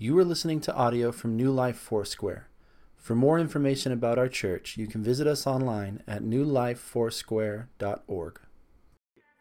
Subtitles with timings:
[0.00, 2.46] You are listening to audio from New Life Foursquare.
[2.94, 8.40] For more information about our church, you can visit us online at newlifefoursquare.org.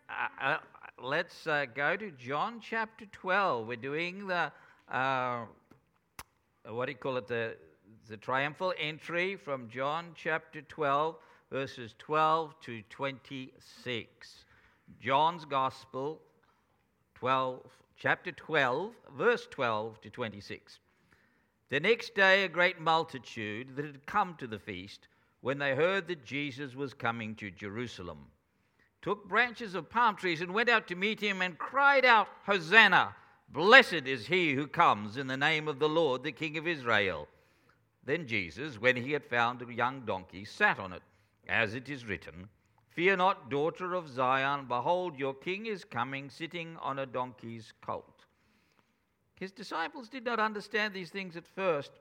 [0.10, 0.58] Uh, uh,
[1.00, 3.68] let's uh, go to John chapter 12.
[3.68, 4.52] We're doing the,
[4.92, 5.46] uh,
[6.68, 7.56] what do you call it, the,
[8.10, 11.18] the triumphal entry from John chapter 12,
[11.52, 14.46] verses 12 to 26.
[15.00, 16.20] John's Gospel,
[17.14, 17.62] 12,
[17.98, 20.80] chapter 12, verse 12 to 26.
[21.70, 25.08] The next day, a great multitude that had come to the feast,
[25.42, 28.28] when they heard that Jesus was coming to Jerusalem,
[29.02, 33.16] took branches of palm trees and went out to meet him and cried out, Hosanna!
[33.50, 37.28] Blessed is he who comes in the name of the Lord, the King of Israel.
[38.06, 41.02] Then Jesus, when he had found a young donkey, sat on it,
[41.48, 42.50] as it is written,
[42.98, 48.26] Fear not, daughter of Zion, behold, your king is coming, sitting on a donkey's colt.
[49.40, 51.92] His disciples did not understand these things at first,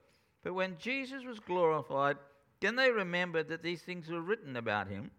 [0.42, 2.16] but when Jesus was glorified,
[2.60, 5.10] then they remembered that these things were written about him,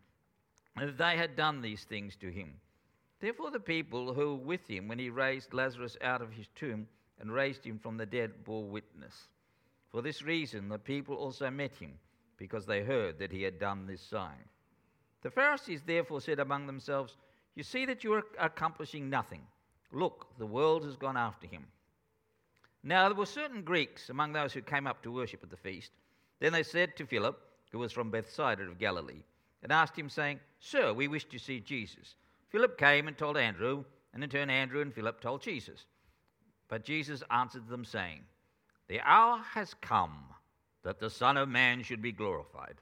[0.76, 2.56] and that they had done these things to him.
[3.20, 6.88] Therefore, the people who were with him when he raised Lazarus out of his tomb
[7.20, 9.28] and raised him from the dead bore witness.
[9.92, 12.00] For this reason, the people also met him,
[12.36, 14.44] because they heard that he had done this sign.
[15.28, 17.18] The Pharisees therefore said among themselves,
[17.54, 19.46] You see that you are accomplishing nothing.
[19.92, 21.66] Look, the world has gone after him.
[22.82, 25.92] Now there were certain Greeks among those who came up to worship at the feast.
[26.40, 27.38] Then they said to Philip,
[27.74, 29.26] who was from Bethsaida of Galilee,
[29.64, 32.16] and asked him, saying, Sir, we wish to see Jesus.
[32.48, 35.88] Philip came and told Andrew, and in turn Andrew and Philip told Jesus.
[36.70, 38.22] But Jesus answered them, saying,
[38.88, 40.24] The hour has come
[40.84, 42.76] that the Son of Man should be glorified.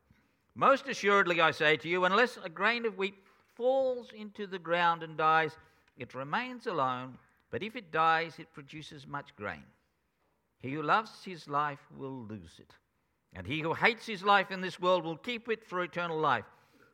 [0.55, 3.15] Most assuredly, I say to you, unless a grain of wheat
[3.55, 5.51] falls into the ground and dies,
[5.97, 7.17] it remains alone,
[7.51, 9.63] but if it dies, it produces much grain.
[10.59, 12.73] He who loves his life will lose it,
[13.33, 16.45] and he who hates his life in this world will keep it for eternal life.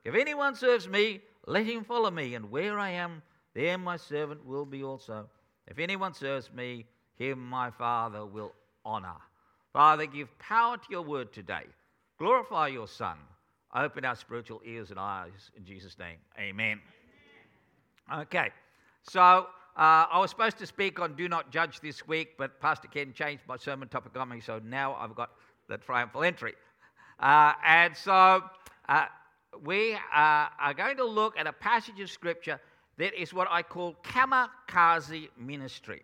[0.04, 3.22] If anyone serves me, let him follow me, and where I am,
[3.54, 5.30] there my servant will be also.
[5.68, 8.54] If anyone serves me, him my Father will
[8.84, 9.18] honor.
[9.72, 11.66] Father, give power to your word today.
[12.18, 13.18] Glorify your Son
[13.74, 16.18] Open our spiritual ears and eyes in Jesus' name.
[16.38, 16.82] Amen.
[18.14, 18.50] Okay,
[19.04, 22.90] so uh, I was supposed to speak on do not judge this week, but Pastor
[22.90, 25.32] Ken changed my sermon topic on me, so now I've got
[25.70, 26.54] the triumphal entry.
[27.20, 28.44] Uh, and so
[28.90, 29.06] uh,
[29.64, 32.60] we are going to look at a passage of scripture
[32.98, 36.04] that is what I call kamikaze ministry.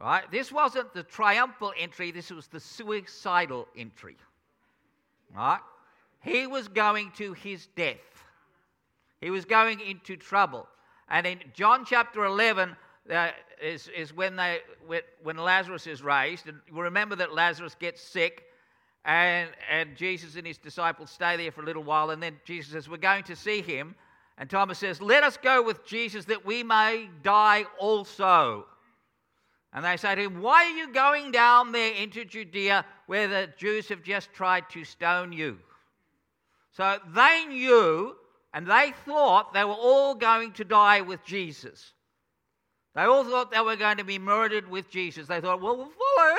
[0.00, 4.16] Right, this wasn't the triumphal entry, this was the suicidal entry.
[5.32, 5.60] Right?
[6.22, 7.96] He was going to his death.
[9.20, 10.68] He was going into trouble.
[11.08, 12.76] And in John chapter 11
[13.10, 14.60] uh, is, is when, they,
[15.22, 16.48] when Lazarus is raised.
[16.48, 18.44] And remember that Lazarus gets sick,
[19.04, 22.10] and, and Jesus and his disciples stay there for a little while.
[22.10, 23.94] And then Jesus says, We're going to see him.
[24.38, 28.66] And Thomas says, Let us go with Jesus that we may die also.
[29.72, 33.48] And they say to him, Why are you going down there into Judea where the
[33.56, 35.58] Jews have just tried to stone you?
[36.72, 38.16] So they knew
[38.54, 41.92] and they thought they were all going to die with Jesus.
[42.94, 45.26] They all thought they were going to be murdered with Jesus.
[45.26, 46.36] They thought, well, we'll follow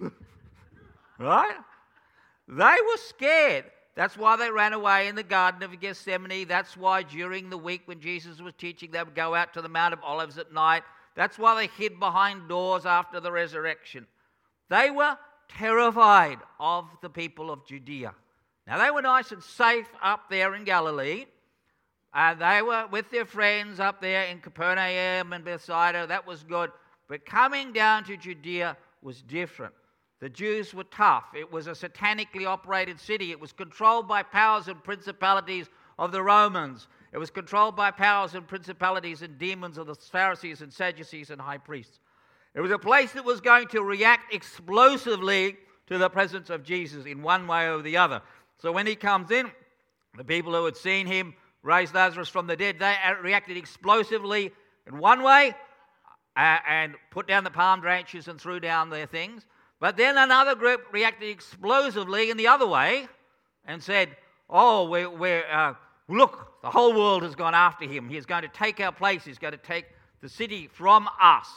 [0.00, 0.12] him.
[1.18, 1.56] right?
[2.48, 3.66] They were scared.
[3.94, 6.48] That's why they ran away in the Garden of Gethsemane.
[6.48, 9.68] That's why during the week when Jesus was teaching, they would go out to the
[9.68, 10.82] Mount of Olives at night.
[11.14, 14.06] That's why they hid behind doors after the resurrection.
[14.70, 15.16] They were
[15.58, 18.14] terrified of the people of Judea.
[18.66, 21.26] Now, they were nice and safe up there in Galilee.
[22.14, 26.06] And they were with their friends up there in Capernaum and Bethsaida.
[26.06, 26.70] That was good.
[27.08, 29.74] But coming down to Judea was different.
[30.20, 31.24] The Jews were tough.
[31.34, 33.32] It was a satanically operated city.
[33.32, 35.68] It was controlled by powers and principalities
[35.98, 36.86] of the Romans.
[37.12, 41.40] It was controlled by powers and principalities and demons of the Pharisees and Sadducees and
[41.40, 41.98] high priests.
[42.54, 45.56] It was a place that was going to react explosively
[45.86, 48.20] to the presence of Jesus in one way or the other.
[48.58, 49.50] So when he comes in,
[50.16, 54.52] the people who had seen him raise Lazarus from the dead, they reacted explosively
[54.86, 55.54] in one way
[56.36, 59.46] uh, and put down the palm branches and threw down their things.
[59.80, 63.08] But then another group reacted explosively in the other way
[63.64, 64.10] and said,
[64.48, 65.74] Oh, we're, we're uh,
[66.08, 68.08] look, the whole world has gone after him.
[68.08, 69.86] He's going to take our place, he's going to take
[70.20, 71.48] the city from us.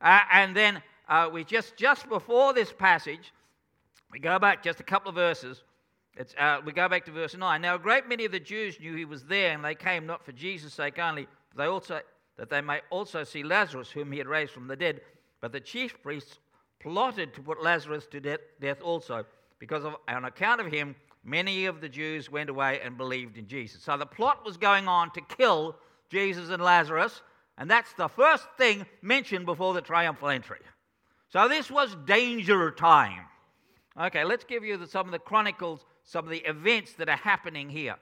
[0.00, 3.32] Uh, and then uh, we just, just before this passage,
[4.10, 5.62] we go back just a couple of verses.
[6.38, 7.62] Uh, we go back to verse 9.
[7.62, 10.24] Now, a great many of the Jews knew he was there, and they came not
[10.24, 12.00] for Jesus' sake only, but they also,
[12.36, 15.00] that they may also see Lazarus, whom he had raised from the dead.
[15.40, 16.38] But the chief priests
[16.80, 19.24] plotted to put Lazarus to death, death also,
[19.58, 23.46] because of, on account of him, many of the Jews went away and believed in
[23.46, 23.82] Jesus.
[23.82, 25.76] So the plot was going on to kill
[26.10, 27.22] Jesus and Lazarus,
[27.60, 30.60] and that's the first thing mentioned before the triumphal entry.
[31.28, 33.26] So this was danger time.
[34.00, 37.18] Okay, let's give you the, some of the chronicles, some of the events that are
[37.18, 37.96] happening here.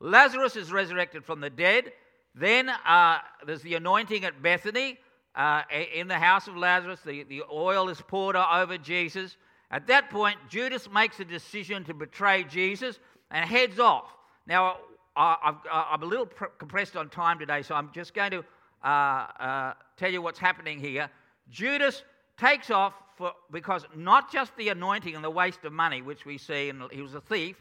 [0.00, 1.92] Lazarus is resurrected from the dead.
[2.34, 4.98] Then uh, there's the anointing at Bethany.
[5.36, 5.62] Uh,
[5.94, 9.36] in the house of Lazarus, the, the oil is poured over Jesus.
[9.70, 12.98] At that point, Judas makes a decision to betray Jesus
[13.30, 14.08] and heads off.
[14.48, 14.78] Now,
[15.14, 15.54] I,
[15.92, 16.26] am a little
[16.58, 18.44] compressed on time today, so I'm just going to
[18.84, 21.08] uh, uh, tell you what's happening here.
[21.50, 22.02] Judas
[22.36, 26.38] takes off for, because not just the anointing and the waste of money, which we
[26.38, 27.56] see, and he was a thief,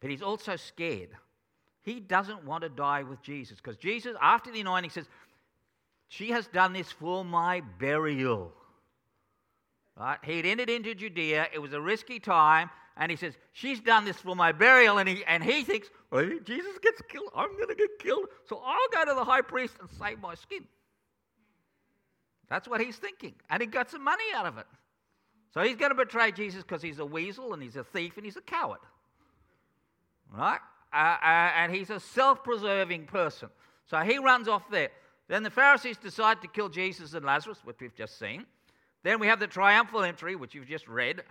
[0.00, 1.10] but he's also scared.
[1.82, 5.06] He doesn't want to die with Jesus because Jesus, after the anointing, says,
[6.08, 8.52] She has done this for my burial.
[9.96, 10.18] Right?
[10.24, 11.48] He'd entered into Judea.
[11.52, 12.70] It was a risky time.
[12.96, 14.98] And he says, She's done this for my burial.
[14.98, 17.30] And he, and he thinks, well, Jesus gets killed.
[17.34, 18.26] I'm going to get killed.
[18.46, 20.64] So I'll go to the high priest and save my skin.
[22.48, 23.34] That's what he's thinking.
[23.50, 24.66] And he got some money out of it.
[25.52, 28.24] So he's going to betray Jesus because he's a weasel and he's a thief and
[28.24, 28.78] he's a coward.
[30.32, 30.60] Right?
[30.92, 33.48] Uh, uh, and he's a self preserving person.
[33.86, 34.90] So he runs off there.
[35.26, 38.46] Then the Pharisees decide to kill Jesus and Lazarus, which we've just seen.
[39.02, 41.22] Then we have the triumphal entry, which you've just read.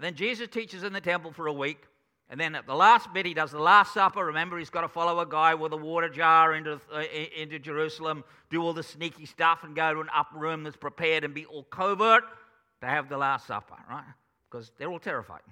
[0.00, 1.82] And then Jesus teaches in the temple for a week.
[2.30, 4.24] And then at the last bit, he does the Last Supper.
[4.24, 7.02] Remember, he's got to follow a guy with a water jar into, uh,
[7.36, 11.22] into Jerusalem, do all the sneaky stuff, and go to an upper room that's prepared
[11.22, 12.24] and be all covert
[12.80, 14.02] to have the Last Supper, right?
[14.50, 15.42] Because they're all terrified.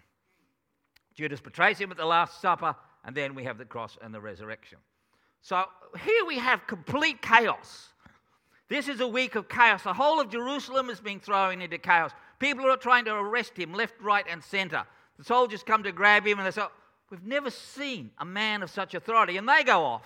[1.14, 2.74] Judas betrays him at the Last Supper,
[3.04, 4.78] and then we have the cross and the resurrection.
[5.42, 5.62] So
[6.00, 7.90] here we have complete chaos.
[8.68, 9.82] This is a week of chaos.
[9.82, 12.12] The whole of Jerusalem is being thrown into chaos.
[12.38, 14.84] People are trying to arrest him left, right, and center.
[15.18, 16.72] The soldiers come to grab him and they say, oh,
[17.10, 19.36] We've never seen a man of such authority.
[19.36, 20.04] And they go off.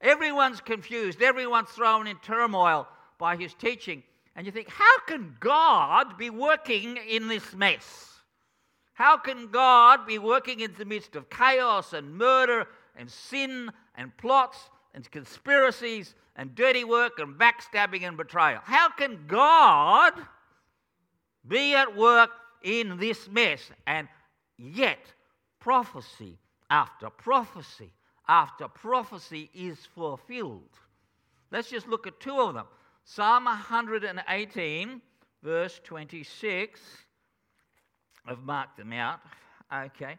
[0.00, 1.22] Everyone's confused.
[1.22, 2.88] Everyone's thrown in turmoil
[3.18, 4.02] by his teaching.
[4.34, 8.08] And you think, how can God be working in this mess?
[8.94, 12.66] How can God be working in the midst of chaos and murder
[12.96, 14.58] and sin and plots
[14.94, 18.60] and conspiracies and dirty work and backstabbing and betrayal?
[18.64, 20.14] How can God
[21.46, 22.30] be at work
[22.62, 23.70] in this mess?
[23.86, 24.08] And
[24.58, 25.00] yet,
[25.60, 26.38] prophecy
[26.70, 27.92] after prophecy
[28.28, 30.70] after prophecy is fulfilled.
[31.50, 32.66] Let's just look at two of them.
[33.04, 35.00] Psalm 118,
[35.42, 36.80] verse 26.
[38.26, 39.20] I've marked them out.
[39.72, 40.16] Okay.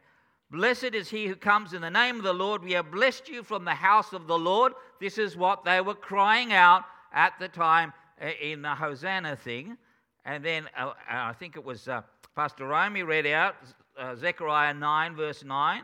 [0.52, 2.64] Blessed is he who comes in the name of the Lord.
[2.64, 4.74] We have blessed you from the house of the Lord.
[5.00, 9.78] This is what they were crying out at the time uh, in the Hosanna thing.
[10.25, 12.02] And then uh, uh, I think it was uh,
[12.36, 13.56] Pastor Romy read out
[13.98, 15.84] uh, Zechariah 9, verse 9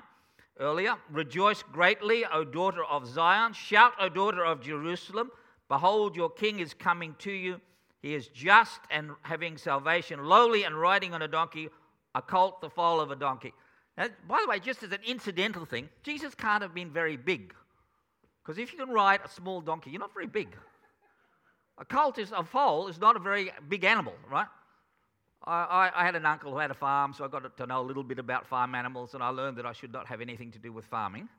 [0.59, 0.95] earlier.
[1.11, 3.53] Rejoice greatly, O daughter of Zion.
[3.53, 5.31] Shout, O daughter of Jerusalem.
[5.67, 7.61] Behold, your king is coming to you.
[8.01, 11.69] He is just and having salvation, lowly and riding on a donkey,
[12.15, 13.53] a colt, the foal of a donkey.
[13.97, 17.53] Now, by the way, just as an incidental thing, Jesus can't have been very big.
[18.41, 20.55] Because if you can ride a small donkey, you're not very big.
[21.79, 24.47] A colt is a foal is not a very big animal, right?
[25.45, 27.87] I, I, had an uncle who had a farm, so I got to know a
[27.87, 30.59] little bit about farm animals, and I learned that I should not have anything to
[30.59, 31.29] do with farming.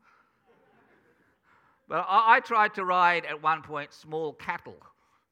[1.87, 4.76] But I, I tried to ride at one point small cattle,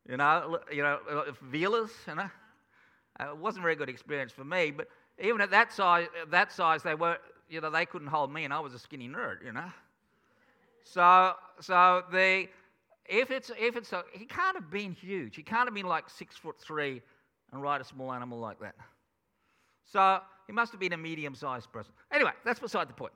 [0.07, 2.31] you know, you know, uh, vealers, you know.
[3.19, 4.89] Uh, it wasn't a very good experience for me, but
[5.19, 7.17] even at that size, that size, they were,
[7.49, 9.73] you know, they couldn't hold me, and I was a skinny nerd, you know.
[10.85, 12.49] So, so the
[13.09, 15.37] if it's if it's a, he can't have been huge.
[15.37, 17.03] He can't have been like six foot three
[17.53, 18.75] and ride a small animal like that.
[19.91, 21.93] So he must have been a medium-sized person.
[22.13, 23.13] Anyway, that's beside the point.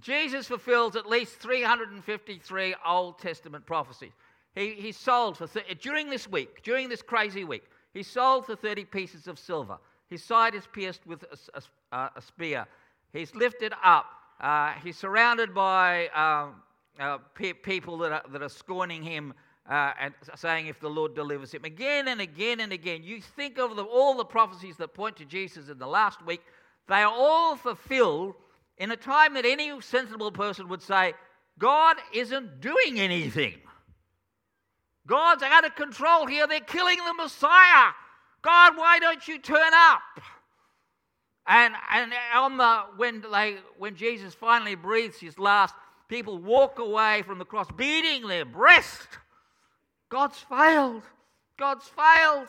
[0.00, 4.12] Jesus fulfills at least 353 Old Testament prophecies.
[4.54, 8.56] He, he sold for, th- during this week, during this crazy week, he sold for
[8.56, 9.78] 30 pieces of silver.
[10.08, 12.66] His side is pierced with a, a, uh, a spear.
[13.12, 14.06] He's lifted up.
[14.40, 16.62] Uh, he's surrounded by um,
[16.98, 19.34] uh, pe- people that are, that are scorning him
[19.68, 21.64] uh, and saying if the Lord delivers him.
[21.64, 23.02] Again and again and again.
[23.02, 26.42] You think of the, all the prophecies that point to Jesus in the last week,
[26.88, 28.34] they are all fulfilled
[28.78, 31.14] in a time that any sensible person would say,
[31.58, 33.54] God isn't doing anything.
[35.06, 36.46] God's out of control here.
[36.46, 37.92] They're killing the Messiah.
[38.40, 40.00] God, why don't you turn up?
[41.46, 45.74] And, and on the, when, they, when Jesus finally breathes his last,
[46.12, 49.08] people walk away from the cross beating their breast.
[50.10, 51.04] God's failed.
[51.58, 52.48] God's failed.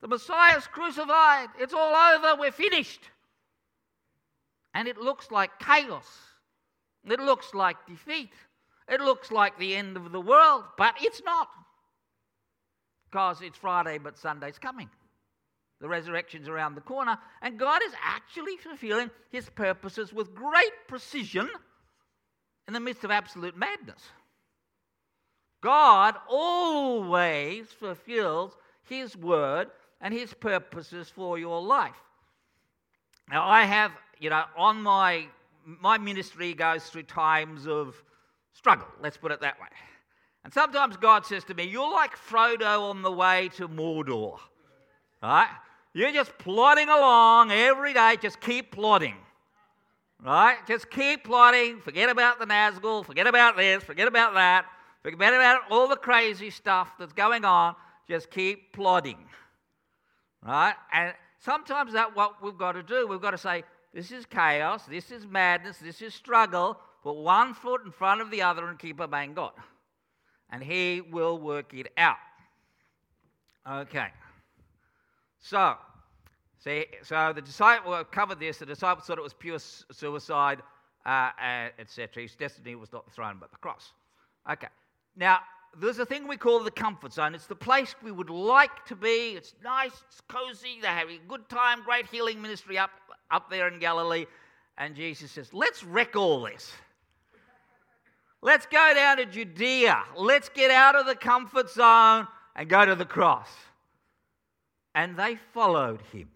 [0.00, 1.50] The Messiah's crucified.
[1.60, 2.40] It's all over.
[2.40, 3.02] We're finished.
[4.74, 6.08] And it looks like chaos.
[7.08, 8.32] It looks like defeat.
[8.88, 11.50] It looks like the end of the world, but it's not.
[13.08, 14.90] Because it's Friday, but Sunday's coming.
[15.80, 21.48] The resurrection's around the corner, and God is actually fulfilling his purposes with great precision
[22.66, 24.00] in the midst of absolute madness.
[25.62, 28.56] God always fulfills
[28.88, 29.68] his word
[30.00, 31.94] and his purposes for your life.
[33.30, 35.26] Now, I have, you know, on my
[35.64, 37.94] my ministry goes through times of
[38.52, 39.68] struggle, let's put it that way.
[40.44, 44.38] And sometimes God says to me, You're like Frodo on the way to Mordor.
[45.22, 45.48] Right?
[45.94, 49.16] You're just plodding along every day, just keep plodding.
[50.24, 50.56] Right?
[50.68, 51.80] Just keep plodding.
[51.80, 54.66] Forget about the Nazgul, forget about this, forget about that,
[55.02, 57.74] forget about all the crazy stuff that's going on.
[58.08, 59.18] Just keep plodding.
[60.44, 60.74] Right?
[60.92, 63.06] And sometimes that's what we've got to do.
[63.06, 66.78] We've got to say, this is chaos, this is madness, this is struggle.
[67.02, 69.52] Put one foot in front of the other and keep obeying God.
[70.50, 72.16] And He will work it out.
[73.68, 74.08] Okay.
[75.40, 75.76] So,
[76.62, 78.58] see, so the disciple covered this.
[78.58, 80.62] The disciples thought it was pure suicide,
[81.04, 82.22] uh, uh, etc.
[82.22, 83.92] His destiny was not the throne but the cross.
[84.50, 84.68] Okay.
[85.16, 85.40] Now,
[85.78, 87.34] there's a thing we call the comfort zone.
[87.34, 89.34] It's the place we would like to be.
[89.36, 92.90] It's nice, it's cozy, they're having a good time, great healing ministry up,
[93.30, 94.26] up there in Galilee.
[94.78, 96.72] And Jesus says, let's wreck all this.
[98.42, 100.02] Let's go down to Judea.
[100.16, 102.26] Let's get out of the comfort zone
[102.56, 103.48] and go to the cross.
[104.94, 106.28] And they followed him.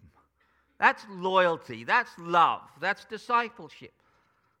[0.79, 3.93] That's loyalty, that's love, that's discipleship.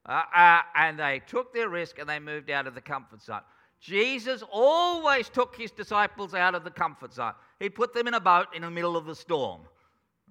[0.05, 3.41] Uh, uh, and they took their risk and they moved out of the comfort zone.
[3.79, 7.33] Jesus always took his disciples out of the comfort zone.
[7.59, 9.61] He'd put them in a boat in the middle of the storm.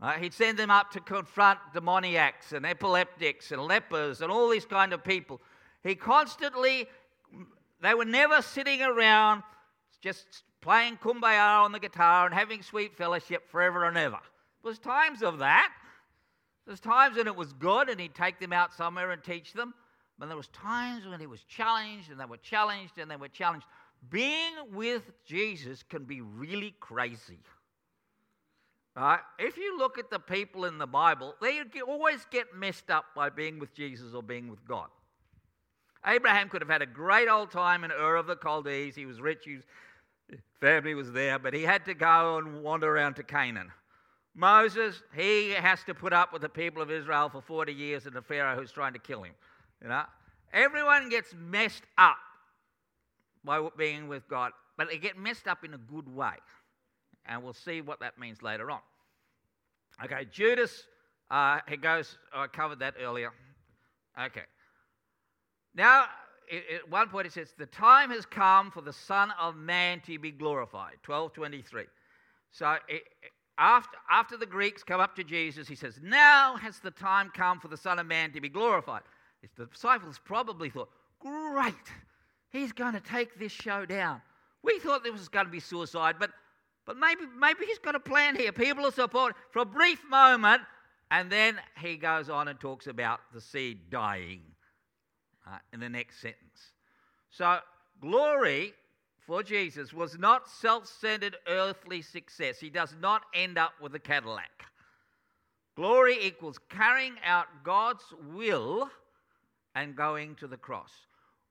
[0.01, 0.21] Right?
[0.21, 4.93] He'd send them up to confront demoniacs and epileptics and lepers and all these kind
[4.93, 5.41] of people.
[5.83, 6.87] He constantly,
[7.81, 9.43] they were never sitting around
[10.03, 14.19] just playing kumbaya on the guitar and having sweet fellowship forever and ever.
[14.67, 15.73] There was times of that.
[16.67, 19.73] There's times when it was good and he'd take them out somewhere and teach them.
[20.19, 23.29] But there was times when he was challenged and they were challenged and they were
[23.29, 23.65] challenged.
[24.11, 27.39] Being with Jesus can be really crazy.
[28.97, 29.21] Right?
[29.39, 33.31] If you look at the people in the Bible, they always get messed up by
[33.31, 34.89] being with Jesus or being with God.
[36.05, 38.97] Abraham could have had a great old time in Ur of the Chaldees.
[38.97, 39.63] He was rich, his
[40.61, 43.71] family was there, but he had to go and wander around to Canaan.
[44.37, 48.15] Moses, he has to put up with the people of Israel for 40 years and
[48.15, 49.33] the Pharaoh who's trying to kill him.
[49.83, 50.03] You know,
[50.53, 52.19] everyone gets messed up
[53.45, 56.35] by being with God, but they get messed up in a good way.
[57.25, 58.81] And we'll see what that means later on.
[60.05, 60.85] Okay, Judas,
[61.31, 63.33] uh, he goes, I covered that earlier.
[64.21, 64.43] Okay.
[65.75, 66.05] Now,
[66.53, 70.19] at one point it says, The time has come for the Son of Man to
[70.19, 70.97] be glorified.
[71.05, 71.85] 1223.
[72.51, 73.03] So it,
[73.59, 77.59] after, after the Greeks come up to Jesus, he says, Now has the time come
[77.59, 79.03] for the Son of Man to be glorified.
[79.57, 81.75] The disciples probably thought, Great,
[82.51, 84.21] he's going to take this show down.
[84.63, 86.31] We thought this was going to be suicide, but,
[86.85, 88.53] but maybe, maybe he's got a plan here.
[88.53, 90.63] People are supporting for a brief moment,
[91.11, 94.41] and then he goes on and talks about the seed dying
[95.47, 96.73] uh, in the next sentence.
[97.31, 97.59] So,
[98.01, 98.75] glory
[99.27, 102.59] for Jesus was not self centered earthly success.
[102.59, 104.65] He does not end up with a Cadillac.
[105.75, 108.89] Glory equals carrying out God's will
[109.75, 110.93] and going to the cross.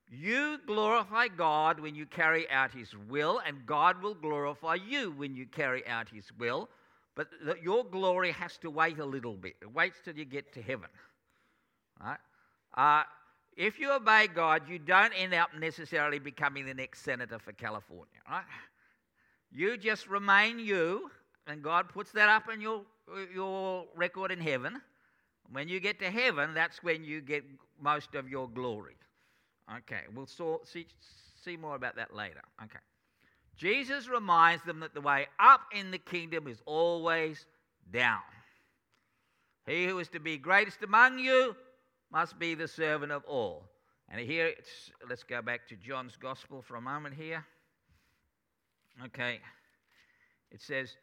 [0.09, 5.35] You glorify God when you carry out His will, and God will glorify you when
[5.35, 6.69] you carry out His will.
[7.15, 7.27] But
[7.61, 9.55] your glory has to wait a little bit.
[9.61, 10.89] It waits till you get to heaven.
[11.99, 12.17] Right?
[12.75, 13.03] Uh,
[13.55, 18.19] if you obey God, you don't end up necessarily becoming the next senator for California.
[18.29, 18.43] Right?
[19.51, 21.09] You just remain you,
[21.47, 22.81] and God puts that up in your,
[23.33, 24.81] your record in heaven.
[25.51, 27.45] When you get to heaven, that's when you get
[27.81, 28.95] most of your glory.
[29.77, 30.85] Okay, we'll see,
[31.43, 32.41] see more about that later.
[32.63, 32.79] Okay.
[33.55, 37.45] Jesus reminds them that the way up in the kingdom is always
[37.91, 38.19] down.
[39.65, 41.55] He who is to be greatest among you
[42.15, 43.65] must be the servant of all.
[44.07, 44.53] And here,
[45.09, 47.45] let's go back to John's gospel for a moment here.
[49.07, 49.41] Okay.
[50.49, 50.95] It says,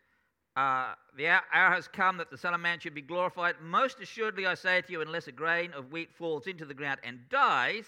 [0.56, 3.56] uh, the hour has come that the Son of Man should be glorified.
[3.60, 7.00] Most assuredly, I say to you, unless a grain of wheat falls into the ground
[7.04, 7.84] and dies,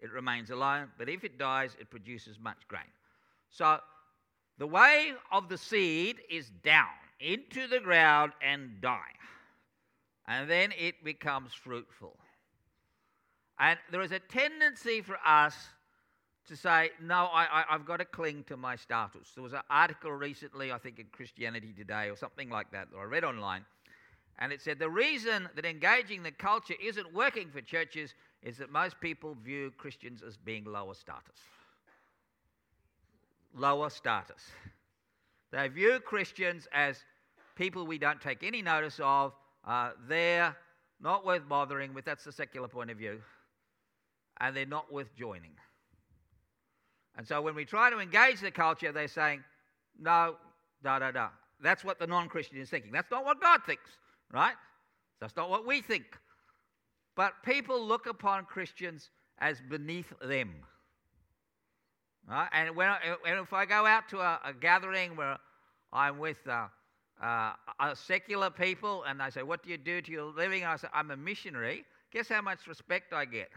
[0.00, 0.88] it remains alone.
[0.98, 2.82] But if it dies, it produces much grain.
[3.50, 3.78] So,
[4.58, 6.88] the way of the seed is down.
[7.20, 9.14] into the ground and die.
[10.26, 12.16] And then it becomes fruitful.
[13.58, 15.54] And there is a tendency for us
[16.48, 19.30] to say, no, I, have got to cling to my status.
[19.34, 22.98] There was an article recently, I think in Christianity Today or something like that, that
[22.98, 23.64] I read online.
[24.38, 28.70] And it said the reason that engaging the culture isn't working for churches is that
[28.70, 31.38] most people view Christians as being lower status.
[33.56, 34.42] Lower status.
[35.52, 36.98] They view Christians as
[37.54, 39.32] people we don't take any notice of.
[39.64, 40.54] Uh, they're
[41.00, 42.04] not worth bothering with.
[42.04, 43.20] That's the secular point of view.
[44.44, 45.52] And they're not worth joining.
[47.16, 49.42] And so when we try to engage the culture, they're saying,
[49.98, 50.36] no,
[50.82, 51.28] da da da.
[51.62, 52.92] That's what the non Christian is thinking.
[52.92, 53.90] That's not what God thinks,
[54.32, 54.54] right?
[55.20, 56.04] That's not what we think.
[57.16, 59.08] But people look upon Christians
[59.38, 60.52] as beneath them.
[62.28, 62.48] Right?
[62.52, 62.90] And, when,
[63.26, 65.38] and if I go out to a, a gathering where
[65.92, 66.66] I'm with uh,
[67.22, 70.64] uh, secular people and they say, What do you do to your living?
[70.64, 71.84] And I say, I'm a missionary.
[72.12, 73.48] Guess how much respect I get?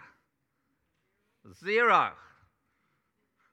[1.63, 2.12] Zero.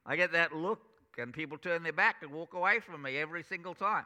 [0.06, 0.80] I get that look,
[1.18, 4.04] and people turn their back and walk away from me every single time.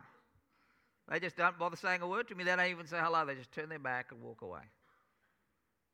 [1.10, 2.44] They just don't bother saying a word to me.
[2.44, 3.24] They don't even say hello.
[3.24, 4.60] They just turn their back and walk away.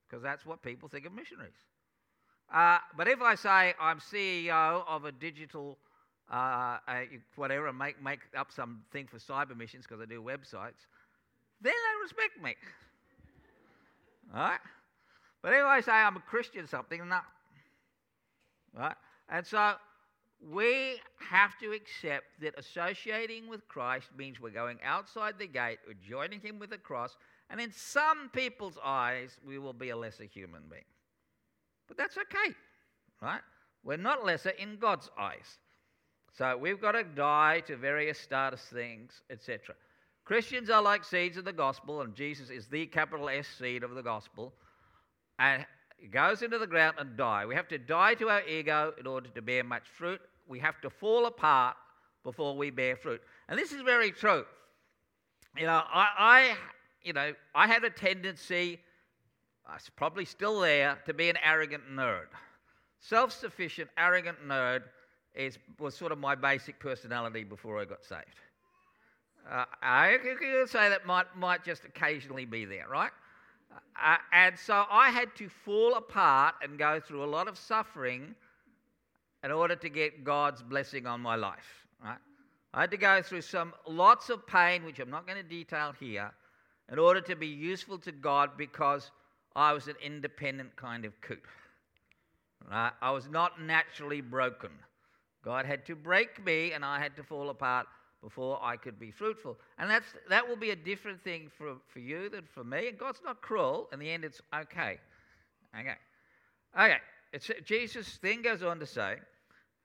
[0.08, 1.52] Because that's what people think of missionaries.
[2.52, 5.78] Uh, but if I say I'm CEO of a digital
[6.30, 6.78] uh,
[7.36, 10.86] whatever and make, make up something for cyber missions because I do websites,
[11.60, 12.54] then they respect me.
[14.34, 14.60] All right?
[15.42, 17.20] But if I say I'm a Christian something, no.
[18.76, 18.96] Right?
[19.28, 19.74] And so
[20.52, 20.96] we
[21.30, 26.40] have to accept that associating with Christ means we're going outside the gate, we're joining
[26.40, 27.16] Him with the cross,
[27.50, 30.84] and in some people's eyes, we will be a lesser human being.
[31.88, 32.54] But that's okay,
[33.22, 33.40] right?
[33.84, 35.58] We're not lesser in God's eyes.
[36.36, 39.74] So we've got to die to various status things, etc.
[40.24, 43.94] Christians are like seeds of the gospel, and Jesus is the capital S seed of
[43.94, 44.54] the gospel.
[45.38, 45.64] And
[46.04, 47.46] it goes into the ground and die.
[47.46, 50.20] We have to die to our ego in order to bear much fruit.
[50.46, 51.76] We have to fall apart
[52.22, 53.22] before we bear fruit.
[53.48, 54.44] And this is very true.
[55.56, 56.56] You know, I, I
[57.02, 58.80] you know, I had a tendency,
[59.74, 62.26] it's probably still there, to be an arrogant nerd.
[63.00, 64.82] Self sufficient, arrogant nerd
[65.34, 68.40] is, was sort of my basic personality before I got saved.
[69.50, 73.10] Uh, I could say that might, might just occasionally be there, right?
[74.02, 78.34] Uh, and so I had to fall apart and go through a lot of suffering
[79.44, 82.18] in order to get God's blessing on my life, right?
[82.72, 85.92] I had to go through some lots of pain, which I'm not going to detail
[86.00, 86.32] here,
[86.90, 89.12] in order to be useful to God because
[89.54, 91.42] I was an independent kind of coot.
[92.68, 92.90] Right?
[93.00, 94.70] I was not naturally broken.
[95.44, 97.86] God had to break me and I had to fall apart
[98.24, 99.58] before I could be fruitful.
[99.78, 102.88] And that's, that will be a different thing for, for you than for me.
[102.88, 103.86] And God's not cruel.
[103.92, 104.98] In the end, it's okay.
[105.78, 105.94] Okay.
[106.74, 106.96] Okay.
[107.34, 109.16] It's, Jesus then goes on to say,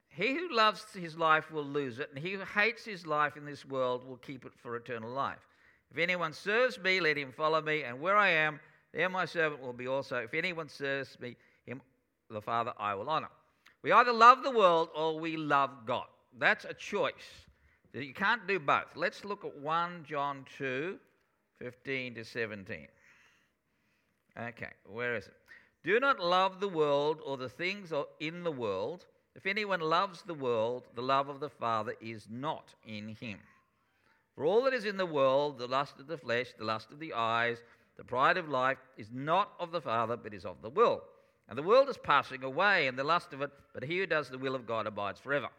[0.07, 3.43] He who loves his life will lose it, and he who hates his life in
[3.43, 5.45] this world will keep it for eternal life.
[5.91, 8.59] If anyone serves me, let him follow me, and where I am,
[8.93, 10.17] there my servant will be also.
[10.17, 11.81] If anyone serves me, him,
[12.29, 13.29] the Father, I will honor.
[13.81, 16.05] We either love the world or we love God.
[16.37, 17.48] That's a choice.
[17.93, 18.95] You can't do both.
[18.95, 20.97] Let's look at 1 John 2
[21.59, 22.87] 15 to 17.
[24.39, 25.33] Okay, where is it?
[25.83, 29.05] Do not love the world or the things in the world.
[29.35, 33.39] If anyone loves the world, the love of the Father is not in him.
[34.35, 36.99] For all that is in the world, the lust of the flesh, the lust of
[36.99, 37.57] the eyes,
[37.97, 41.01] the pride of life, is not of the Father, but is of the world.
[41.49, 44.29] And the world is passing away, and the lust of it, but he who does
[44.29, 45.49] the will of God abides forever.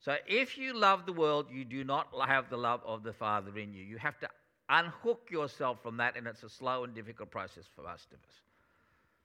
[0.00, 3.56] So if you love the world, you do not have the love of the Father
[3.58, 3.82] in you.
[3.82, 4.28] You have to
[4.68, 8.34] unhook yourself from that, and it's a slow and difficult process for most of us.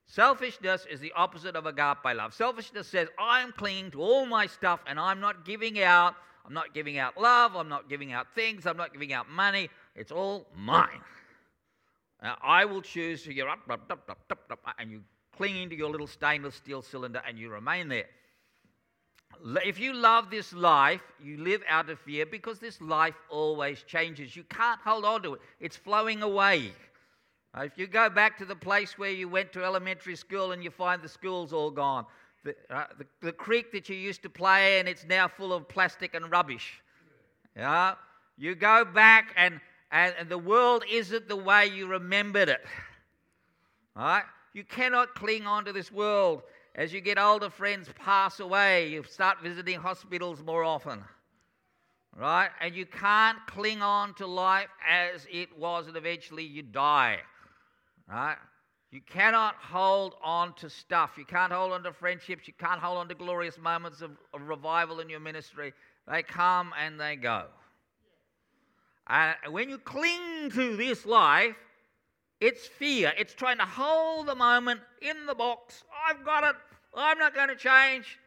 [0.08, 2.34] Selfishness is the opposite of agape love.
[2.34, 6.74] Selfishness says, I'm clinging to all my stuff and I'm not giving out I'm not
[6.74, 7.56] giving out love.
[7.56, 8.66] I'm not giving out things.
[8.66, 9.70] I'm not giving out money.
[9.96, 11.02] It's all mine.
[12.22, 13.48] Now, I will choose for you,
[14.80, 15.02] and you
[15.36, 18.06] cling into your little stainless steel cylinder and you remain there.
[19.66, 24.36] If you love this life, you live out of fear because this life always changes.
[24.36, 26.72] You can't hold on to it, it's flowing away.
[27.58, 30.70] If you go back to the place where you went to elementary school and you
[30.70, 32.06] find the school's all gone,
[32.44, 35.68] the, uh, the, the, creek that you used to play in, it's now full of
[35.68, 36.82] plastic and rubbish.
[37.56, 37.96] Yeah?
[38.38, 42.64] You go back and, and, and the world isn't the way you remembered it.
[43.96, 44.24] Right?
[44.54, 46.44] You cannot cling on to this world.
[46.76, 48.90] As you get older, friends pass away.
[48.90, 51.04] You start visiting hospitals more often.
[52.16, 52.50] right?
[52.60, 57.20] And you can't cling on to life as it was, and eventually you die,
[58.10, 58.36] right?
[58.92, 61.12] You cannot hold on to stuff.
[61.18, 62.48] You can't hold on to friendships.
[62.48, 65.74] You can't hold on to glorious moments of, of revival in your ministry.
[66.10, 67.46] They come and they go.
[69.08, 71.56] And when you cling to this life,
[72.40, 73.14] it's fear.
[73.18, 75.84] It's trying to hold the moment in the box.
[76.08, 76.56] I've got it.
[76.96, 78.20] I'm not going to change.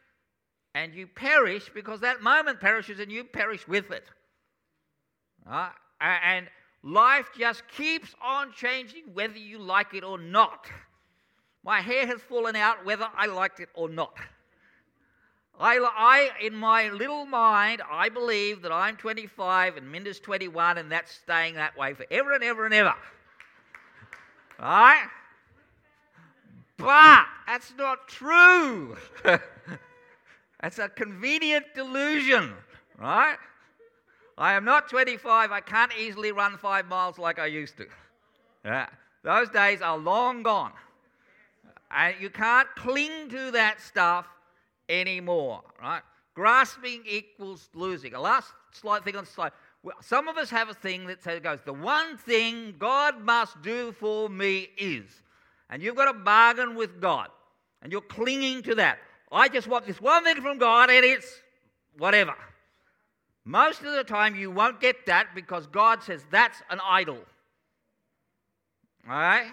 [0.75, 4.05] And you perish because that moment perishes and you perish with it.
[5.49, 6.47] Uh, and
[6.83, 10.67] life just keeps on changing whether you like it or not.
[11.65, 14.15] My hair has fallen out whether I liked it or not.
[15.61, 20.93] I, I, in my little mind, I believe that I'm 25 and Minda's 21, and
[20.93, 22.95] that's staying that way forever and ever and ever.
[24.61, 25.07] Right?
[26.77, 28.97] But that's not true.
[30.61, 32.53] that's a convenient delusion,
[32.99, 33.37] right?
[34.37, 35.51] I am not 25.
[35.51, 37.87] I can't easily run five miles like I used to.
[38.65, 38.87] Yeah.
[39.25, 40.73] Those days are long gone.
[41.91, 44.27] And you can't cling to that stuff
[44.89, 46.03] anymore, right?
[46.35, 48.15] Grasping equals losing.
[48.15, 49.53] A last slight thing on the slide.
[50.01, 53.93] Some of us have a thing that says, goes, the one thing God must do
[53.93, 55.05] for me is.
[55.71, 57.29] And you've got a bargain with God.
[57.83, 58.99] And you're clinging to that.
[59.31, 61.43] I just want this one thing from God and it's
[61.97, 62.35] whatever.
[63.45, 67.19] Most of the time you won't get that because God says that's an idol.
[69.09, 69.53] All right?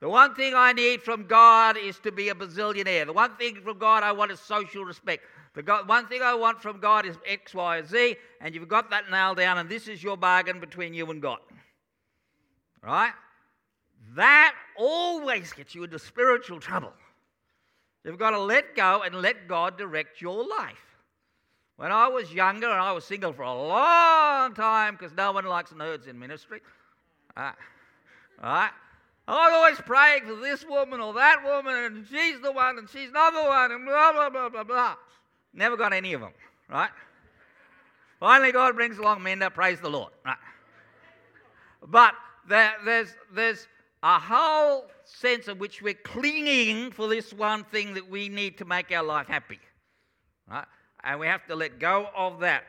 [0.00, 3.06] The one thing I need from God is to be a bazillionaire.
[3.06, 5.24] The one thing from God I want is social respect.
[5.54, 8.90] The God, one thing I want from God is X, Y, Z, and you've got
[8.90, 11.38] that nailed down, and this is your bargain between you and God.
[12.82, 13.12] Right?
[14.14, 16.92] That always gets you into spiritual trouble.
[18.04, 20.76] You've got to let go and let God direct your life.
[21.76, 25.44] When I was younger, and I was single for a long time because no one
[25.46, 26.60] likes nerds in ministry.
[27.36, 27.52] Uh,
[28.42, 28.70] right?
[29.28, 32.88] I was always praying for this woman or that woman, and she's the one, and
[32.88, 34.94] she's not the one, and blah, blah, blah, blah, blah.
[35.52, 36.32] Never got any of them,
[36.70, 36.90] right?
[38.20, 40.36] Finally, God brings along Minda, praise the Lord, right?
[41.88, 42.14] But
[42.48, 43.66] there, there's, there's
[44.02, 48.64] a whole sense of which we're clinging for this one thing that we need to
[48.64, 49.58] make our life happy,
[50.48, 50.66] right?
[51.02, 52.64] And we have to let go of that.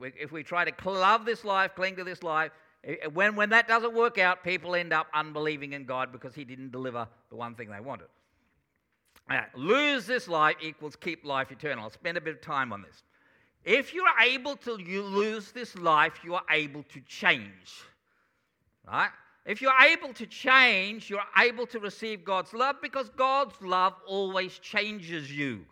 [0.00, 2.52] If we try to love this life, cling to this life,
[3.12, 6.72] when, when that doesn't work out, people end up unbelieving in God because He didn't
[6.72, 8.08] deliver the one thing they wanted.
[9.28, 11.84] Now, lose this life equals keep life eternal.
[11.84, 13.02] I'll spend a bit of time on this.
[13.64, 17.82] If you're able to you lose this life, you are able to change.
[18.86, 19.08] Right?
[19.46, 24.58] If you're able to change, you're able to receive God's love because God's love always
[24.58, 25.64] changes you.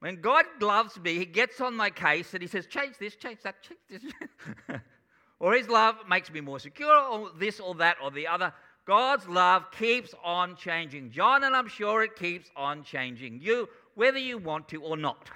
[0.00, 3.40] When God loves me, He gets on my case and He says, Change this, change
[3.42, 4.80] that, change this.
[5.40, 8.52] or his love makes me more secure, or this or that or the other.
[8.86, 14.18] God's love keeps on changing John, and I'm sure it keeps on changing you, whether
[14.18, 15.28] you want to or not.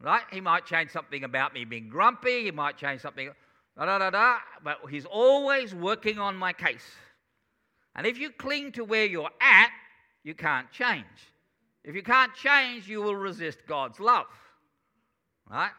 [0.00, 0.24] Right?
[0.30, 3.30] He might change something about me being grumpy, he might change something,
[3.78, 6.84] da da da da, but he's always working on my case.
[7.94, 9.70] And if you cling to where you're at,
[10.22, 11.06] you can't change.
[11.84, 14.26] If you can't change, you will resist God's love.
[15.48, 15.70] Right?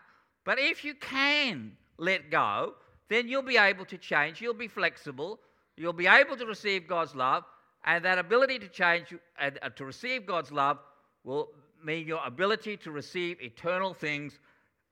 [0.46, 2.76] But if you can let go,
[3.10, 4.42] then you'll be able to change.
[4.42, 5.40] You'll be flexible.
[5.76, 7.44] You'll be able to receive God's love.
[7.86, 10.80] And that ability to change and uh, to receive God's love
[11.24, 11.50] will
[11.84, 14.40] mean your ability to receive eternal things,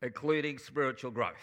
[0.01, 1.33] including spiritual growth.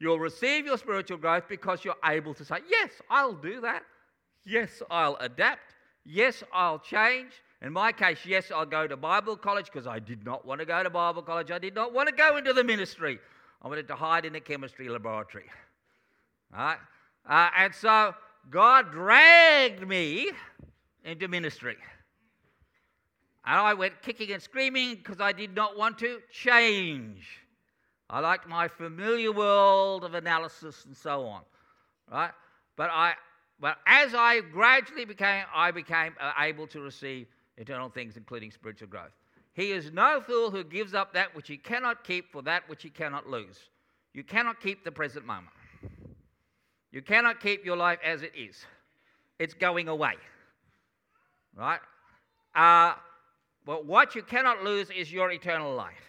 [0.00, 3.82] You'll receive your spiritual growth because you're able to say, Yes, I'll do that.
[4.44, 5.74] Yes, I'll adapt.
[6.04, 7.32] Yes, I'll change.
[7.60, 10.64] In my case, yes, I'll go to Bible college because I did not want to
[10.64, 11.50] go to Bible college.
[11.50, 13.18] I did not want to go into the ministry.
[13.62, 15.46] I wanted to hide in a chemistry laboratory.
[16.52, 16.78] Right?
[17.28, 18.14] Uh, and so
[18.50, 20.30] God dragged me
[21.04, 21.76] into ministry.
[23.44, 27.26] And I went kicking and screaming because I did not want to change.
[28.10, 31.42] I liked my familiar world of analysis and so on.
[32.10, 32.30] Right?
[32.76, 33.14] But I
[33.60, 38.88] but as I gradually became I became uh, able to receive eternal things including spiritual
[38.88, 39.17] growth.
[39.58, 42.84] He is no fool who gives up that which he cannot keep for that which
[42.84, 43.58] he cannot lose.
[44.14, 45.50] You cannot keep the present moment.
[46.92, 48.64] You cannot keep your life as it is.
[49.40, 50.14] It's going away.
[51.56, 51.80] Right?
[52.54, 52.94] Uh,
[53.66, 56.06] but what you cannot lose is your eternal life.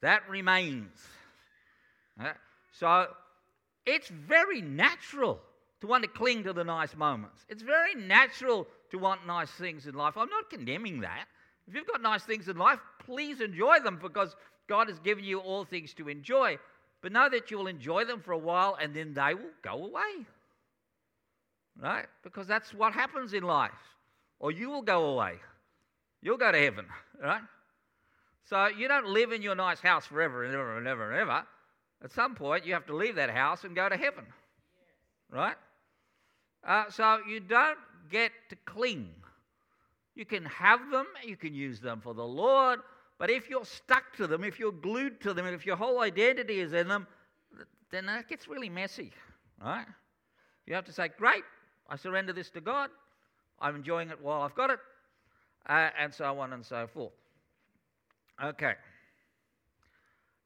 [0.00, 0.96] That remains.
[2.16, 2.36] Right?
[2.70, 3.08] So
[3.84, 5.40] it's very natural
[5.80, 7.44] to want to cling to the nice moments.
[7.48, 10.16] It's very natural to want nice things in life.
[10.16, 11.26] I'm not condemning that.
[11.66, 14.36] If you've got nice things in life, please enjoy them because
[14.68, 16.58] God has given you all things to enjoy.
[17.02, 19.84] but know that you will enjoy them for a while and then they will go
[19.84, 20.26] away.
[21.78, 22.06] Right?
[22.22, 23.72] Because that's what happens in life.
[24.40, 25.34] Or you will go away.
[26.22, 26.86] You'll go to heaven,
[27.22, 27.42] right?
[28.44, 31.44] So you don't live in your nice house forever and ever and ever and ever.
[32.02, 34.24] At some point, you have to leave that house and go to heaven,
[35.30, 35.56] right?
[36.66, 37.78] Uh, so you don't
[38.10, 39.10] get to cling.
[40.14, 42.80] You can have them, you can use them for the Lord,
[43.18, 46.00] but if you're stuck to them, if you're glued to them, and if your whole
[46.00, 47.06] identity is in them,
[47.90, 49.12] then that gets really messy,
[49.62, 49.86] right?
[50.66, 51.44] You have to say, Great,
[51.88, 52.90] I surrender this to God.
[53.60, 54.78] I'm enjoying it while I've got it,
[55.68, 57.12] uh, and so on and so forth.
[58.42, 58.74] Okay.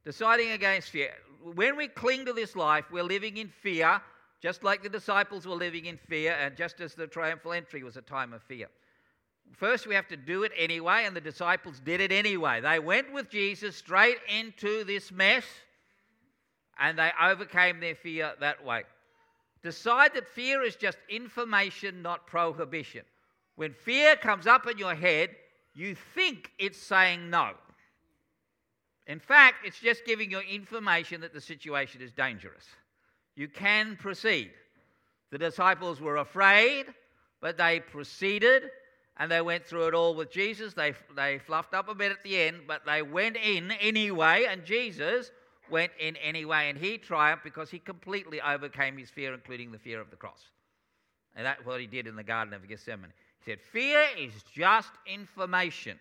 [0.05, 1.11] Deciding against fear.
[1.41, 4.01] When we cling to this life, we're living in fear,
[4.41, 7.97] just like the disciples were living in fear, and just as the triumphal entry was
[7.97, 8.67] a time of fear.
[9.57, 12.61] First, we have to do it anyway, and the disciples did it anyway.
[12.61, 15.43] They went with Jesus straight into this mess,
[16.79, 18.83] and they overcame their fear that way.
[19.61, 23.01] Decide that fear is just information, not prohibition.
[23.55, 25.31] When fear comes up in your head,
[25.75, 27.51] you think it's saying no.
[29.07, 32.63] In fact, it's just giving you information that the situation is dangerous.
[33.35, 34.51] You can proceed.
[35.31, 36.85] The disciples were afraid,
[37.41, 38.63] but they proceeded
[39.19, 40.73] and they went through it all with Jesus.
[40.73, 44.63] They, they fluffed up a bit at the end, but they went in anyway, and
[44.63, 45.31] Jesus
[45.69, 49.99] went in anyway, and he triumphed because he completely overcame his fear, including the fear
[49.99, 50.49] of the cross.
[51.35, 53.11] And that's what he did in the Garden of Gethsemane.
[53.43, 55.99] He said, Fear is just information.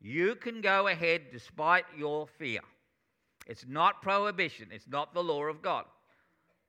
[0.00, 2.60] You can go ahead despite your fear.
[3.46, 5.86] It's not prohibition, it's not the law of God.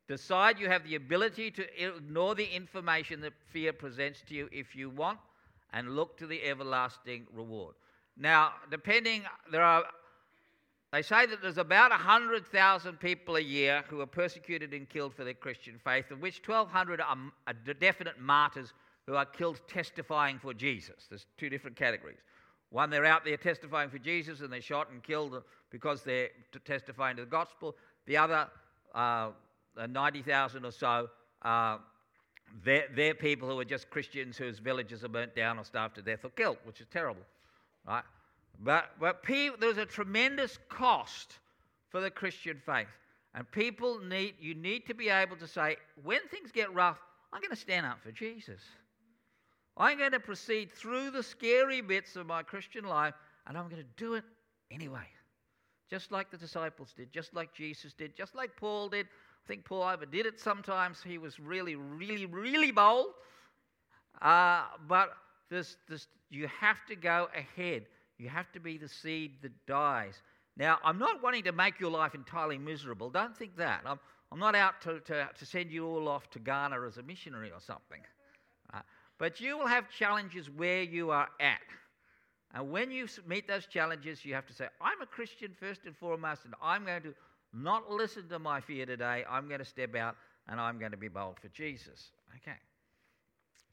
[0.08, 4.76] Decide you have the ability to ignore the information that fear presents to you if
[4.76, 5.20] you want
[5.74, 7.76] and look to the everlasting reward.
[8.18, 9.84] Now, depending, there are,
[10.92, 15.24] they say that there's about 100,000 people a year who are persecuted and killed for
[15.24, 18.74] their Christian faith, of which 1,200 are, are definite martyrs
[19.08, 21.08] who are killed testifying for Jesus.
[21.10, 22.20] There's two different categories.
[22.70, 26.30] One, they're out there testifying for Jesus and they're shot and killed because they're
[26.66, 27.76] testifying to the gospel.
[28.06, 28.48] The other,
[28.96, 29.32] uh,
[29.76, 31.10] 90,000 or so,
[31.42, 31.78] uh,
[32.64, 36.02] they're, they're people who are just Christians whose villages are burnt down or starved to
[36.02, 37.24] death or killed, which is terrible,
[37.88, 38.04] right?
[38.60, 41.40] But, but people, there's a tremendous cost
[41.90, 42.88] for the Christian faith.
[43.34, 47.00] And people need, you need to be able to say, when things get rough,
[47.32, 48.60] I'm going to stand up for Jesus.
[49.78, 53.14] I'm going to proceed through the scary bits of my Christian life,
[53.48, 54.26] and I'm going to do it
[54.70, 55.08] anyway.
[55.90, 59.08] Just like the disciples did, just like Jesus did, just like Paul did,
[59.44, 61.02] I think Paul overdid it sometimes.
[61.04, 63.08] He was really, really, really bold.
[64.22, 65.14] Uh, but
[65.50, 67.86] this, this, you have to go ahead.
[68.18, 70.22] You have to be the seed that dies.
[70.58, 73.10] Now, I'm not wanting to make your life entirely miserable.
[73.10, 73.82] Don't think that.
[73.86, 74.00] I'm,
[74.32, 77.52] I'm not out to, to, to send you all off to Ghana as a missionary
[77.52, 78.02] or something.
[78.74, 78.80] Uh,
[79.18, 81.60] but you will have challenges where you are at.
[82.54, 85.96] And when you meet those challenges, you have to say, I'm a Christian first and
[85.96, 87.14] foremost, and I'm going to
[87.54, 89.24] not listen to my fear today.
[89.30, 90.16] I'm going to step out
[90.48, 92.12] and I'm going to be bold for Jesus.
[92.38, 92.58] Okay.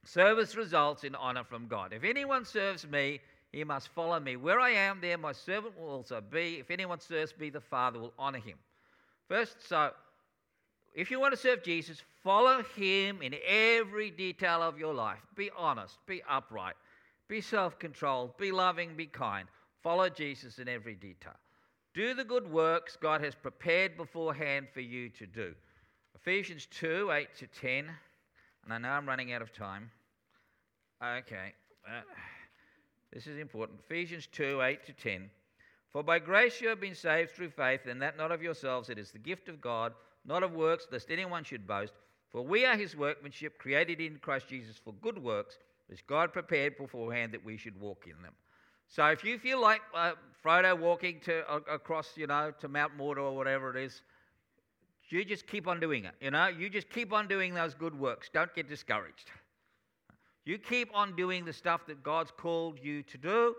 [0.04, 1.92] Service results in honor from God.
[1.92, 3.20] If anyone serves me,
[3.52, 4.36] he must follow me.
[4.36, 6.56] Where I am, there my servant will also be.
[6.60, 8.56] If anyone serves me, the Father will honor him.
[9.28, 9.90] First, so
[10.94, 15.20] if you want to serve Jesus, follow him in every detail of your life.
[15.36, 16.74] Be honest, be upright,
[17.28, 19.48] be self controlled, be loving, be kind.
[19.82, 21.36] Follow Jesus in every detail.
[21.94, 25.54] Do the good works God has prepared beforehand for you to do.
[26.14, 27.90] Ephesians 2 8 to 10.
[28.64, 29.90] And I know I'm running out of time.
[31.02, 31.54] Okay.
[31.86, 32.02] Uh,
[33.12, 33.80] this is important.
[33.84, 35.30] Ephesians 2 8 to 10.
[35.90, 38.98] For by grace you have been saved through faith, and that not of yourselves, it
[38.98, 41.94] is the gift of God, not of works, lest anyone should boast.
[42.30, 46.76] For we are his workmanship, created in Christ Jesus for good works, which God prepared
[46.76, 48.34] beforehand that we should walk in them.
[48.88, 50.12] So if you feel like uh,
[50.44, 54.02] Frodo walking to uh, across, you know, to Mount Mordor or whatever it is,
[55.10, 56.14] you just keep on doing it.
[56.20, 58.30] You know, you just keep on doing those good works.
[58.32, 59.30] Don't get discouraged.
[60.44, 63.54] You keep on doing the stuff that God's called you to do,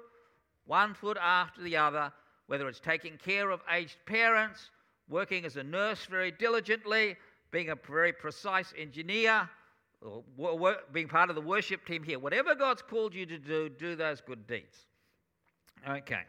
[0.65, 2.11] one foot after the other,
[2.47, 4.71] whether it's taking care of aged parents,
[5.07, 7.15] working as a nurse very diligently,
[7.51, 9.47] being a very precise engineer,
[10.01, 10.23] or
[10.91, 12.17] being part of the worship team here.
[12.17, 14.87] Whatever God's called you to do, do those good deeds.
[15.87, 16.21] Okay.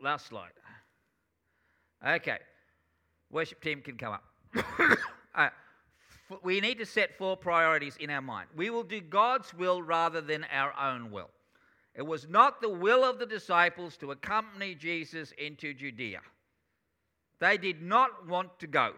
[0.00, 0.50] Last slide.
[2.06, 2.38] Okay.
[3.30, 5.52] Worship team can come up.
[6.42, 8.48] we need to set four priorities in our mind.
[8.54, 11.30] We will do God's will rather than our own will.
[11.94, 16.20] It was not the will of the disciples to accompany Jesus into Judea.
[17.38, 18.92] They did not want to go.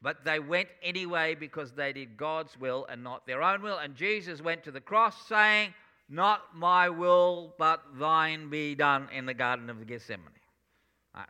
[0.00, 3.78] But they went anyway because they did God's will and not their own will.
[3.78, 5.74] And Jesus went to the cross saying,
[6.08, 10.28] Not my will, but thine be done in the Garden of Gethsemane.
[11.14, 11.26] Right.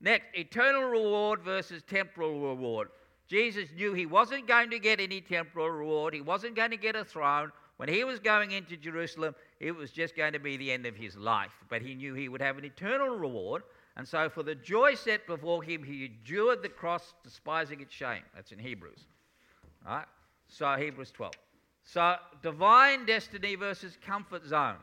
[0.00, 2.88] Next, eternal reward versus temporal reward.
[3.28, 6.96] Jesus knew he wasn't going to get any temporal reward, he wasn't going to get
[6.96, 7.52] a throne.
[7.76, 10.96] When he was going into Jerusalem, it was just going to be the end of
[10.96, 11.52] his life.
[11.70, 13.62] But he knew he would have an eternal reward.
[14.00, 18.22] And so, for the joy set before him, he endured the cross, despising its shame.
[18.34, 19.04] That's in Hebrews.
[19.86, 20.06] All right?
[20.48, 21.34] So, Hebrews 12.
[21.84, 24.76] So, divine destiny versus comfort zone.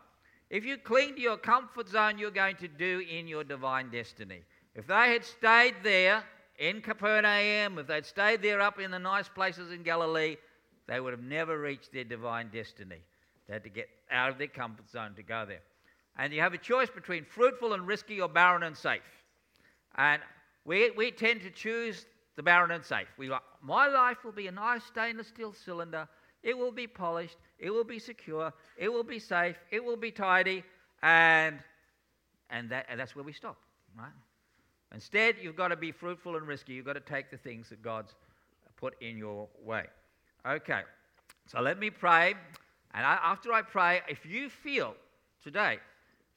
[0.51, 4.43] If you cling to your comfort zone, you're going to do in your divine destiny.
[4.75, 6.23] If they had stayed there
[6.59, 10.35] in Capernaum, if they'd stayed there up in the nice places in Galilee,
[10.85, 13.01] they would have never reached their divine destiny.
[13.47, 15.61] They had to get out of their comfort zone to go there.
[16.17, 19.01] And you have a choice between fruitful and risky or barren and safe.
[19.95, 20.21] And
[20.65, 23.07] we, we tend to choose the barren and safe.
[23.17, 26.07] We like, my life will be a nice stainless steel cylinder.
[26.43, 27.37] It will be polished.
[27.59, 28.51] It will be secure.
[28.77, 29.57] It will be safe.
[29.71, 30.63] It will be tidy.
[31.03, 31.59] And,
[32.49, 33.57] and, that, and that's where we stop,
[33.97, 34.11] right?
[34.93, 36.73] Instead, you've got to be fruitful and risky.
[36.73, 38.15] You've got to take the things that God's
[38.77, 39.85] put in your way.
[40.47, 40.81] Okay,
[41.47, 42.35] so let me pray.
[42.93, 44.95] And I, after I pray, if you feel
[45.43, 45.79] today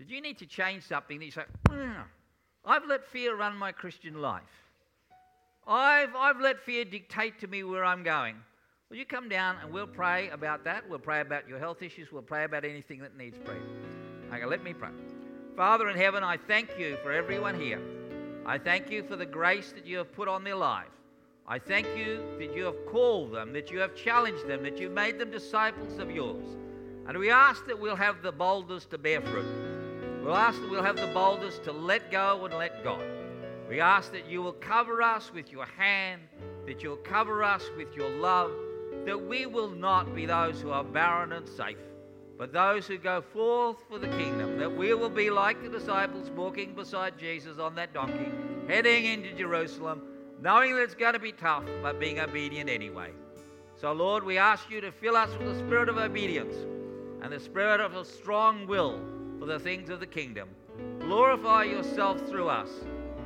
[0.00, 1.42] that you need to change something, that you say,
[2.64, 4.42] I've let fear run my Christian life.
[5.66, 8.36] I've, I've let fear dictate to me where I'm going.
[8.88, 10.88] Will you come down and we'll pray about that?
[10.88, 12.10] We'll pray about your health issues.
[12.10, 13.60] We'll pray about anything that needs prayer.
[14.32, 14.88] Okay, let me pray.
[15.54, 17.80] Father in heaven, I thank you for everyone here.
[18.46, 20.88] I thank you for the grace that you have put on their life.
[21.46, 24.92] I thank you that you have called them, that you have challenged them, that you've
[24.92, 26.46] made them disciples of yours.
[27.06, 29.69] And we ask that we'll have the boldness to bear fruit.
[30.22, 33.02] We'll ask that we'll have the boldness to let go and let God.
[33.70, 36.20] We ask that you will cover us with your hand,
[36.66, 38.50] that you'll cover us with your love,
[39.06, 41.78] that we will not be those who are barren and safe,
[42.37, 46.30] but those who go forth for the kingdom, that we will be like the disciples
[46.30, 48.30] walking beside Jesus on that donkey,
[48.68, 50.02] heading into Jerusalem,
[50.42, 53.11] knowing that it's going to be tough, but being obedient anyway.
[53.76, 56.54] So, Lord, we ask you to fill us with the spirit of obedience
[57.22, 59.00] and the spirit of a strong will
[59.40, 60.50] for the things of the kingdom.
[61.00, 62.68] Glorify yourself through us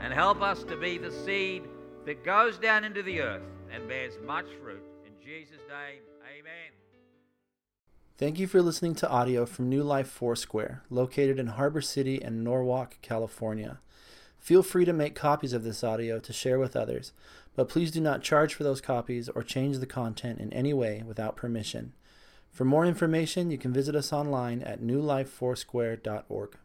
[0.01, 1.65] and help us to be the seed
[2.07, 4.83] that goes down into the earth and bears much fruit.
[5.05, 6.73] In Jesus' name, amen.
[8.17, 12.45] Thank you for listening to audio from New Life Foursquare, located in Harbor City and
[12.45, 13.81] Norwalk, California.
[14.39, 17.13] Feel free to make copies of this audio to share with others,
[17.57, 21.03] but please do not charge for those copies or change the content in any way
[21.05, 21.93] without permission.
[22.55, 26.57] For more information, you can visit us online at newlifefoursquare.org.